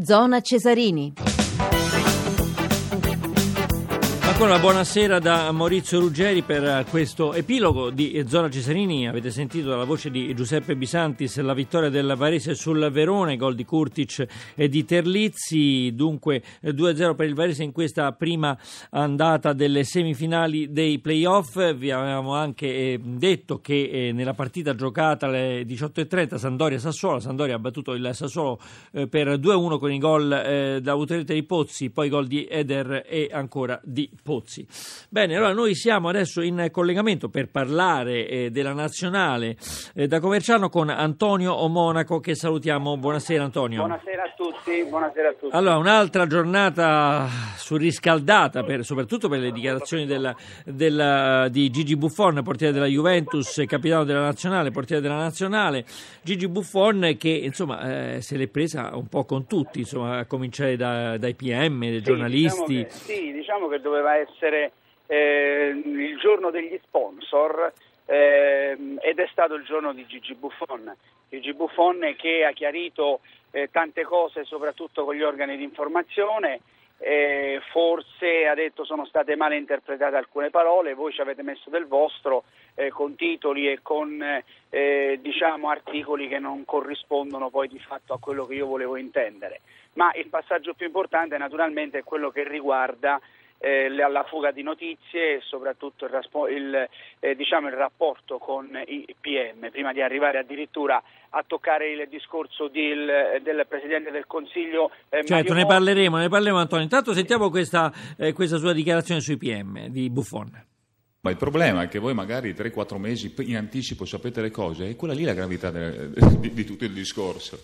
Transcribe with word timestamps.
Zona 0.00 0.40
Cesarini. 0.40 1.27
Ancora 4.40 4.60
buonasera 4.60 5.18
da 5.18 5.50
Maurizio 5.50 5.98
Ruggeri 5.98 6.42
per 6.42 6.86
questo 6.88 7.34
epilogo 7.34 7.90
di 7.90 8.22
Zona 8.28 8.48
Cesarini. 8.48 9.08
Avete 9.08 9.32
sentito 9.32 9.68
dalla 9.68 9.82
voce 9.82 10.12
di 10.12 10.32
Giuseppe 10.32 10.76
Bisantis 10.76 11.40
la 11.40 11.54
vittoria 11.54 11.88
del 11.88 12.14
Varese 12.16 12.54
sul 12.54 12.88
Verone, 12.92 13.36
gol 13.36 13.56
di 13.56 13.64
Kurtic 13.64 14.24
e 14.54 14.68
di 14.68 14.84
Terlizzi. 14.84 15.92
Dunque 15.92 16.40
2-0 16.62 17.16
per 17.16 17.26
il 17.26 17.34
Varese 17.34 17.64
in 17.64 17.72
questa 17.72 18.12
prima 18.12 18.56
andata 18.90 19.52
delle 19.52 19.82
semifinali 19.82 20.70
dei 20.70 21.00
playoff. 21.00 21.74
Vi 21.74 21.90
avevamo 21.90 22.36
anche 22.36 22.66
eh, 22.68 23.00
detto 23.02 23.60
che 23.60 23.90
eh, 23.90 24.12
nella 24.12 24.34
partita 24.34 24.76
giocata 24.76 25.26
alle 25.26 25.62
18.30 25.62 26.36
Sandoria-Sassuolo, 26.36 27.18
Sandoria 27.18 27.56
ha 27.56 27.58
battuto 27.58 27.92
il 27.92 28.08
Sassuolo 28.12 28.60
eh, 28.92 29.08
per 29.08 29.30
2-1 29.30 29.78
con 29.80 29.90
i 29.92 29.98
gol 29.98 30.78
da 30.80 30.94
Uterete 30.94 31.34
di 31.34 31.42
Pozzi, 31.42 31.90
poi 31.90 32.08
gol 32.08 32.28
di 32.28 32.46
Eder 32.48 33.02
e 33.04 33.28
ancora 33.32 33.80
di 33.82 34.08
Pozzi. 34.08 34.26
Bene, 35.08 35.36
allora 35.36 35.52
noi 35.52 35.74
siamo 35.74 36.08
adesso 36.08 36.42
in 36.42 36.68
collegamento 36.70 37.28
per 37.28 37.48
parlare 37.50 38.28
eh, 38.28 38.50
della 38.50 38.72
nazionale 38.72 39.56
eh, 39.94 40.06
da 40.06 40.20
Coverciano 40.20 40.68
con 40.68 40.90
Antonio 40.90 41.54
Omonaco 41.54 42.20
che 42.20 42.34
salutiamo. 42.34 42.96
Buonasera 42.96 43.42
Antonio. 43.42 43.78
Buonasera 43.78 44.22
a 44.22 44.34
tutti. 44.58 44.84
Buonasera 44.84 45.28
a 45.28 45.32
tutti. 45.32 45.56
Allora, 45.56 45.76
un'altra 45.76 46.26
giornata 46.26 47.26
surriscaldata 47.56 48.62
per, 48.62 48.84
soprattutto 48.84 49.28
per 49.28 49.40
le 49.40 49.50
dichiarazioni 49.50 50.06
della, 50.06 50.34
della, 50.64 51.48
di 51.48 51.70
Gigi 51.70 51.96
Buffon, 51.96 52.42
portiere 52.42 52.72
della 52.72 52.86
Juventus, 52.86 53.62
capitano 53.66 54.04
della 54.04 54.20
nazionale, 54.20 54.70
portiere 54.70 55.00
della 55.02 55.16
nazionale. 55.16 55.84
Gigi 56.22 56.48
Buffon 56.48 57.16
che 57.18 57.30
insomma 57.30 58.14
eh, 58.14 58.20
se 58.20 58.36
l'è 58.36 58.48
presa 58.48 58.90
un 58.94 59.08
po' 59.08 59.24
con 59.24 59.46
tutti, 59.46 59.80
insomma, 59.80 60.18
a 60.18 60.26
cominciare 60.26 60.76
da, 60.76 61.16
dai 61.16 61.34
PM, 61.34 61.80
dai 61.80 61.94
sì, 61.96 62.02
giornalisti. 62.02 62.74
Diciamo 62.74 62.84
che, 62.84 62.90
sì, 62.90 63.32
diciamo 63.32 63.68
che 63.68 63.80
doveva 63.80 64.16
essere 64.16 64.72
eh, 65.06 65.82
il 65.84 66.18
giorno 66.18 66.50
degli 66.50 66.78
sponsor 66.84 67.72
ed 68.10 69.18
è 69.18 69.28
stato 69.30 69.54
il 69.54 69.64
giorno 69.64 69.92
di 69.92 70.06
Gigi 70.06 70.34
Buffon. 70.34 70.94
Gigi 71.28 71.52
Buffon 71.52 72.14
che 72.16 72.44
ha 72.44 72.52
chiarito 72.52 73.20
eh, 73.50 73.68
tante 73.70 74.02
cose 74.04 74.44
soprattutto 74.44 75.04
con 75.04 75.14
gli 75.14 75.22
organi 75.22 75.56
di 75.56 75.62
informazione. 75.62 76.60
Eh, 77.00 77.60
forse 77.70 78.48
ha 78.48 78.54
detto 78.54 78.84
sono 78.84 79.06
state 79.06 79.36
male 79.36 79.56
interpretate 79.56 80.16
alcune 80.16 80.50
parole, 80.50 80.94
voi 80.94 81.12
ci 81.12 81.20
avete 81.20 81.44
messo 81.44 81.70
del 81.70 81.86
vostro 81.86 82.42
eh, 82.74 82.88
con 82.90 83.14
titoli 83.14 83.70
e 83.70 83.78
con 83.82 84.20
eh, 84.68 85.18
diciamo, 85.20 85.68
articoli 85.68 86.26
che 86.26 86.40
non 86.40 86.64
corrispondono 86.64 87.50
poi 87.50 87.68
di 87.68 87.78
fatto 87.78 88.14
a 88.14 88.18
quello 88.18 88.46
che 88.46 88.54
io 88.54 88.66
volevo 88.66 88.96
intendere. 88.96 89.60
Ma 89.92 90.12
il 90.14 90.26
passaggio 90.28 90.74
più 90.74 90.86
importante 90.86 91.38
naturalmente 91.38 91.98
è 91.98 92.04
quello 92.04 92.30
che 92.30 92.42
riguarda 92.42 93.20
eh, 93.58 93.88
la 93.88 94.24
fuga 94.28 94.52
di 94.52 94.62
notizie 94.62 95.36
e 95.36 95.40
soprattutto 95.42 96.06
il, 96.06 96.12
il, 96.50 96.88
eh, 97.18 97.34
diciamo 97.34 97.68
il, 97.68 97.74
rapporto 97.74 98.38
con 98.38 98.68
i 98.86 99.04
PM, 99.20 99.70
prima 99.70 99.92
di 99.92 100.00
arrivare 100.00 100.38
addirittura 100.38 101.02
a 101.30 101.44
toccare 101.46 101.90
il 101.90 102.08
discorso 102.08 102.68
del, 102.68 103.40
del 103.42 103.66
Presidente 103.68 104.10
del 104.10 104.26
Consiglio. 104.26 104.90
Eh, 105.08 105.24
certo, 105.24 105.54
ne 105.54 105.66
parleremo, 105.66 106.16
ne 106.16 106.28
parleremo 106.28 106.58
Antonio. 106.58 106.84
Intanto 106.84 107.12
sentiamo 107.12 107.50
questa, 107.50 107.92
eh, 108.16 108.32
questa 108.32 108.58
sua 108.58 108.72
dichiarazione 108.72 109.20
sui 109.20 109.36
PM 109.36 109.88
di 109.88 110.08
Buffon. 110.08 110.66
Ma 111.20 111.30
il 111.30 111.36
problema 111.36 111.82
è 111.82 111.88
che 111.88 111.98
voi 111.98 112.14
magari 112.14 112.54
3-4 112.54 112.96
mesi 112.96 113.34
in 113.38 113.56
anticipo 113.56 114.04
sapete 114.04 114.40
le 114.40 114.50
cose, 114.50 114.88
e 114.88 114.96
quella 114.96 115.14
lì 115.14 115.24
è 115.24 115.26
la 115.26 115.34
gravità 115.34 115.70
de, 115.70 116.10
di, 116.38 116.52
di 116.52 116.64
tutto 116.64 116.84
il 116.84 116.92
discorso. 116.92 117.58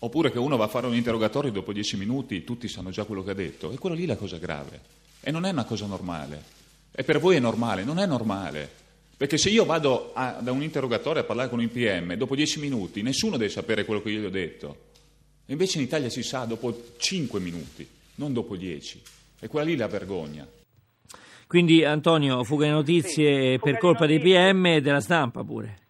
Oppure 0.00 0.30
che 0.30 0.38
uno 0.38 0.58
va 0.58 0.64
a 0.64 0.68
fare 0.68 0.86
un 0.86 0.94
interrogatorio 0.94 1.48
e 1.48 1.52
dopo 1.52 1.72
10 1.72 1.96
minuti 1.96 2.44
tutti 2.44 2.68
sanno 2.68 2.90
già 2.90 3.04
quello 3.04 3.22
che 3.22 3.30
ha 3.30 3.34
detto, 3.34 3.72
e 3.72 3.78
quella 3.78 3.96
lì 3.96 4.04
è 4.04 4.08
la 4.08 4.16
cosa 4.16 4.36
grave. 4.36 5.02
E 5.24 5.30
non 5.30 5.46
è 5.46 5.50
una 5.50 5.64
cosa 5.64 5.86
normale. 5.86 6.42
E 6.92 7.02
per 7.02 7.18
voi 7.18 7.36
è 7.36 7.40
normale, 7.40 7.82
non 7.82 7.98
è 7.98 8.04
normale. 8.04 8.70
Perché 9.16 9.38
se 9.38 9.48
io 9.48 9.64
vado 9.64 10.12
a, 10.12 10.38
da 10.42 10.52
un 10.52 10.62
interrogatorio 10.62 11.22
a 11.22 11.24
parlare 11.24 11.48
con 11.48 11.60
un 11.60 11.64
IPM, 11.64 12.14
dopo 12.14 12.36
dieci 12.36 12.60
minuti 12.60 13.00
nessuno 13.00 13.38
deve 13.38 13.50
sapere 13.50 13.86
quello 13.86 14.02
che 14.02 14.10
io 14.10 14.20
gli 14.20 14.26
ho 14.26 14.30
detto. 14.30 14.76
E 15.46 15.52
invece 15.52 15.78
in 15.78 15.84
Italia 15.84 16.10
si 16.10 16.22
sa 16.22 16.44
dopo 16.44 16.92
cinque 16.98 17.40
minuti, 17.40 17.88
non 18.16 18.34
dopo 18.34 18.54
dieci. 18.54 19.00
E 19.40 19.48
quella 19.48 19.64
lì 19.64 19.74
è 19.74 19.78
la 19.78 19.88
vergogna. 19.88 20.46
Quindi 21.46 21.84
Antonio, 21.84 22.44
fuga 22.44 22.66
di 22.66 22.72
notizie 22.72 23.52
sì, 23.52 23.58
per 23.58 23.78
colpa 23.78 24.06
dei 24.06 24.20
PM 24.20 24.66
e 24.66 24.80
della 24.82 25.00
stampa 25.00 25.42
pure. 25.42 25.83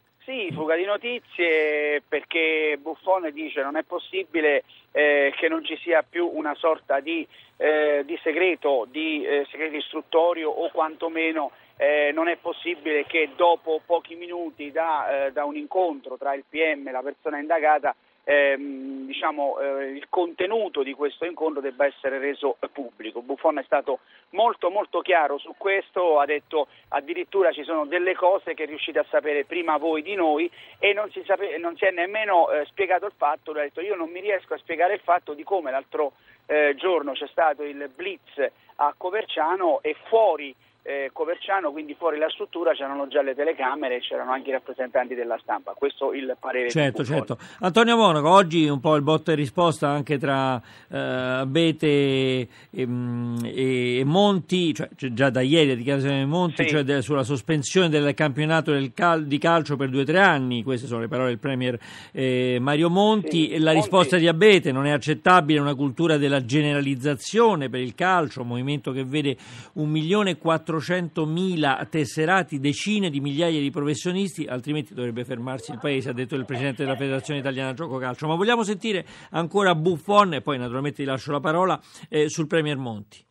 Sì, 0.45 0.53
fuga 0.53 0.77
di 0.77 0.85
notizie 0.85 2.03
perché 2.07 2.77
Buffone 2.79 3.33
dice 3.33 3.63
non 3.63 3.77
è 3.77 3.83
possibile 3.83 4.65
eh, 4.93 5.33
che 5.37 5.49
non 5.49 5.65
ci 5.65 5.75
sia 5.79 6.05
più 6.07 6.31
una 6.35 6.55
sorta 6.55 7.01
di, 7.01 7.27
eh, 7.57 8.03
di 8.05 8.19
segreto, 8.23 8.87
di 8.91 9.25
eh, 9.25 9.47
segreto 9.51 9.77
istruttorio 9.77 10.51
o 10.51 10.69
quantomeno 10.71 11.53
eh, 11.79 12.11
non 12.13 12.29
è 12.29 12.37
possibile 12.37 13.07
che 13.07 13.31
dopo 13.37 13.81
pochi 13.87 14.17
minuti 14.17 14.71
da, 14.71 15.29
eh, 15.29 15.33
da 15.33 15.47
un 15.47 15.57
incontro 15.57 16.19
tra 16.19 16.35
il 16.35 16.45
PM 16.47 16.89
e 16.89 16.93
la 16.93 17.03
persona 17.03 17.39
indagata 17.39 17.95
ehm, 18.25 19.07
diciamo, 19.07 19.59
eh, 19.59 19.91
il 19.91 20.07
contenuto 20.09 20.83
di 20.83 20.93
questo 20.93 21.25
incontro 21.25 21.61
debba 21.61 21.87
essere 21.87 22.19
reso 22.19 22.57
pubblico. 22.73 23.23
Buffon 23.23 23.59
è 23.59 23.63
stato 23.65 24.01
molto 24.31 24.71
molto 24.71 25.01
chiaro 25.01 25.39
su 25.39 25.55
questo, 25.57 26.19
ha 26.19 26.25
detto 26.25 26.67
addirittura 26.89 27.53
ci 27.53 27.63
sono 27.63 27.87
delle 27.87 28.15
cose 28.15 28.55
che 28.55 28.65
riuscite 28.65 28.99
a 28.99 29.07
sapere 29.09 29.45
prima 29.45 29.77
voi 29.77 30.03
di 30.03 30.15
noi 30.15 30.51
e 30.79 30.93
non 30.93 31.11
si, 31.11 31.23
sape- 31.25 31.57
non 31.59 31.77
si 31.77 31.85
è 31.85 31.91
nemmeno 31.91 32.51
eh, 32.51 32.65
spiegato 32.67 33.07
il 33.07 33.13
fatto, 33.17 33.53
ha 33.53 33.55
detto 33.55 33.81
io 33.81 33.95
non 33.95 34.11
mi 34.11 34.21
riesco 34.21 34.55
a 34.55 34.59
spiegare 34.59 34.95
il 34.95 35.01
fatto 35.01 35.35
di 35.35 35.45
come 35.45 35.71
l'altro 35.71 36.13
eh, 36.47 36.75
giorno 36.77 37.13
c'è 37.13 37.27
stato 37.29 37.63
il 37.63 37.91
blitz 37.95 38.51
a 38.77 38.95
Coverciano 38.97 39.81
e 39.83 39.95
fuori 40.09 40.55
eh, 40.87 41.09
Coverciano, 41.15 41.73
quindi 41.73 41.95
fuori 41.95 42.19
la 42.19 42.29
struttura 42.29 42.73
c'erano 42.75 43.09
già 43.09 43.23
le 43.23 43.35
telecamere 43.35 43.97
e 43.97 44.01
c'erano 44.01 44.33
anche 44.33 44.51
i 44.51 44.53
rappresentanti 44.53 45.15
della 45.15 45.39
stampa. 45.41 45.73
Questo 45.73 46.13
è 46.13 46.17
il 46.19 46.37
parere 46.39 46.69
certo, 46.69 47.03
certo. 47.03 47.39
Antonio 47.61 47.97
Monaco, 47.97 48.29
oggi 48.29 48.69
un 48.69 48.81
po' 48.81 48.95
il 48.95 49.03
botto 49.03 49.31
e 49.31 49.35
risposta 49.35 49.89
anche 49.89 50.19
tra 50.19 50.61
eh, 50.91 50.99
Abete 50.99 51.87
e, 51.87 52.49
mm, 52.87 53.37
e, 53.45 53.99
e, 54.01 54.05
Monti, 54.05 54.75
cioè, 54.75 54.89
già 54.95 55.31
da 55.31 55.41
ieri 55.41 55.69
la 55.69 55.75
dichiarazione 55.75 56.19
di 56.19 56.27
Monti, 56.27 56.65
sì. 56.65 56.69
cioè 56.69 56.83
de, 56.83 57.01
sulla 57.01 57.25
sospensione 57.25 57.89
del 57.89 58.13
campionato 58.13 58.71
del 58.71 58.93
cal, 58.93 59.25
di 59.25 59.39
calcio 59.39 59.77
per 59.77 59.89
due 59.89 60.03
o 60.03 60.05
tre 60.05 60.21
anni, 60.21 60.63
queste 60.63 60.87
sono 60.87 61.01
le 61.01 61.09
parole 61.09 61.29
del 61.29 61.39
Premier 61.39 61.79
eh, 62.13 62.59
Mario 62.61 62.91
Monti, 62.91 63.49
sì. 63.49 63.59
la 63.59 63.73
Monti. 63.73 63.75
risposta 63.77 64.19
di 64.19 64.29
Abete 64.29 64.71
non 64.71 64.85
è 64.85 64.91
accettabile 64.91 65.61
una 65.61 65.75
cultura 65.75 66.19
della 66.19 66.45
generalizzazione 66.45 67.71
per 67.71 67.81
il 67.81 67.95
calcio, 67.95 68.43
un 68.43 68.49
movimento 68.49 68.93
che 68.93 69.03
vede 69.03 69.35
un 69.75 69.89
milione 69.89 70.33
e 70.33 70.39
400.000 70.79 71.89
tesserati, 71.89 72.59
decine 72.59 73.11
di 73.11 73.21
migliaia 73.21 73.61
di 73.61 73.71
professionisti, 73.71 74.47
altrimenti 74.47 74.95
dovrebbe 74.95 75.25
fermarsi 75.25 75.73
il 75.73 75.79
paese, 75.79 76.11
ha 76.11 76.13
detto 76.13 76.35
il 76.35 76.45
presidente 76.45 76.85
della 76.85 76.97
Federazione 76.97 77.41
Italiana 77.41 77.73
Gioco 77.75 77.99
Calcio. 77.99 78.27
Ma 78.27 78.35
vogliamo 78.35 78.63
sentire 78.63 79.07
ancora 79.31 79.75
Buffon, 79.75 80.35
e 80.35 80.41
poi 80.41 80.59
naturalmente 80.59 81.03
ti 81.03 81.05
lascio 81.05 81.33
la 81.33 81.41
parola, 81.41 81.81
eh, 82.09 82.29
sul 82.29 82.47
Premier 82.47 82.77
Monti. 82.77 83.25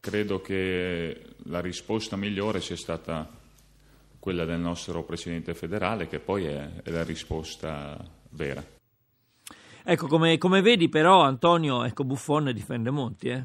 Credo 0.00 0.40
che 0.40 1.34
la 1.44 1.60
risposta 1.60 2.16
migliore 2.16 2.60
sia 2.60 2.76
stata 2.76 3.28
quella 4.18 4.44
del 4.44 4.60
nostro 4.60 5.02
presidente 5.04 5.54
federale, 5.54 6.06
che 6.06 6.18
poi 6.18 6.44
è, 6.44 6.82
è 6.82 6.90
la 6.90 7.04
risposta 7.04 7.98
vera. 8.30 8.64
Ecco, 9.82 10.06
come, 10.06 10.38
come, 10.38 10.60
vedi 10.60 10.88
però 10.88 11.22
Antonio, 11.22 11.84
ecco, 11.84 12.04
Buffon 12.04 12.52
difende 12.52 12.90
Monti, 12.90 13.28
eh? 13.28 13.44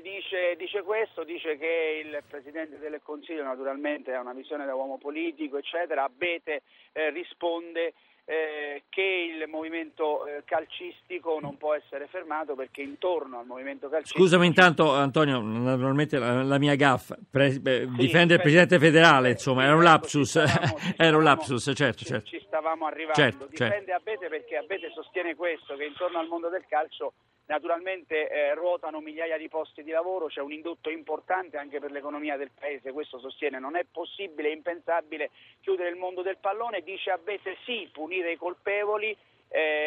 Dice, 0.00 0.56
dice, 0.56 0.82
questo, 0.82 1.24
dice 1.24 1.56
che 1.58 2.02
il 2.04 2.22
Presidente 2.28 2.78
del 2.78 3.00
Consiglio 3.02 3.42
naturalmente 3.42 4.12
ha 4.14 4.20
una 4.20 4.32
visione 4.32 4.64
da 4.64 4.74
uomo 4.74 4.98
politico, 4.98 5.58
eccetera, 5.58 6.04
Abete 6.04 6.62
eh, 6.92 7.10
risponde 7.10 7.94
eh, 8.28 8.82
che 8.88 9.02
il 9.02 9.48
movimento 9.48 10.26
eh, 10.26 10.42
calcistico 10.44 11.38
non 11.40 11.56
può 11.56 11.74
essere 11.74 12.08
fermato 12.08 12.56
perché 12.56 12.82
intorno 12.82 13.38
al 13.38 13.46
movimento 13.46 13.88
calcistico... 13.88 14.18
Scusami 14.18 14.46
intanto 14.46 14.92
Antonio, 14.92 15.40
naturalmente 15.40 16.18
la, 16.18 16.42
la 16.42 16.58
mia 16.58 16.74
gaffa, 16.74 17.16
pre, 17.30 17.60
beh, 17.60 17.86
sì, 17.86 17.96
difende 17.96 18.34
il 18.34 18.40
Presidente 18.40 18.80
federale, 18.80 19.30
insomma, 19.30 19.64
era 19.64 19.76
un 19.76 19.84
lapsus, 19.84 20.42
stavamo, 20.42 20.78
era 20.98 21.16
un 21.16 21.22
lapsus, 21.22 21.70
certo, 21.74 22.04
certo. 22.04 22.26
Ci 22.26 22.42
stavamo 22.46 22.86
arrivando, 22.86 23.14
certo, 23.14 23.46
difende 23.46 23.92
certo. 23.92 23.92
Abete 23.92 24.28
perché 24.28 24.56
Abete 24.56 24.90
sostiene 24.92 25.36
questo, 25.36 25.76
che 25.76 25.84
intorno 25.84 26.18
al 26.18 26.26
mondo 26.26 26.48
del 26.48 26.64
calcio 26.66 27.12
Naturalmente 27.46 28.28
eh, 28.28 28.54
ruotano 28.54 29.00
migliaia 29.00 29.38
di 29.38 29.48
posti 29.48 29.84
di 29.84 29.92
lavoro, 29.92 30.26
c'è 30.26 30.40
un 30.40 30.52
indotto 30.52 30.90
importante 30.90 31.56
anche 31.56 31.78
per 31.78 31.92
l'economia 31.92 32.36
del 32.36 32.50
Paese, 32.50 32.90
questo 32.90 33.20
sostiene. 33.20 33.60
Non 33.60 33.76
è 33.76 33.84
possibile, 33.84 34.50
impensabile 34.50 35.30
chiudere 35.60 35.90
il 35.90 35.96
mondo 35.96 36.22
del 36.22 36.38
pallone, 36.38 36.82
dice 36.82 37.10
Abete 37.10 37.56
sì, 37.64 37.88
punire 37.92 38.32
i 38.32 38.36
colpevoli 38.36 39.16
eh, 39.48 39.85